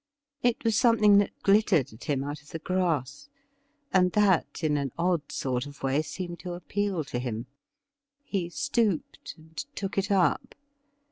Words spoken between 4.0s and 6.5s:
that in an odd sort of way seemed